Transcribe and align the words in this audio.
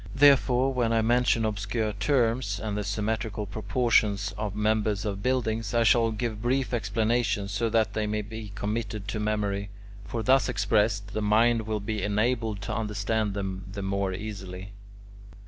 Therefore, 0.15 0.73
when 0.73 0.91
I 0.93 1.03
mention 1.03 1.45
obscure 1.45 1.93
terms, 1.93 2.59
and 2.59 2.75
the 2.75 2.83
symmetrical 2.83 3.45
proportions 3.45 4.33
of 4.35 4.55
members 4.55 5.05
of 5.05 5.21
buildings, 5.21 5.75
I 5.75 5.83
shall 5.83 6.09
give 6.09 6.41
brief 6.41 6.73
explanations, 6.73 7.51
so 7.51 7.69
that 7.69 7.93
they 7.93 8.07
may 8.07 8.23
be 8.23 8.51
committed 8.55 9.07
to 9.09 9.19
memory; 9.19 9.69
for 10.03 10.23
thus 10.23 10.49
expressed, 10.49 11.13
the 11.13 11.21
mind 11.21 11.67
will 11.67 11.79
be 11.79 12.01
enabled 12.01 12.61
to 12.61 12.75
understand 12.75 13.35
them 13.35 13.65
the 13.71 13.83
more 13.83 14.11
easily. 14.11 14.71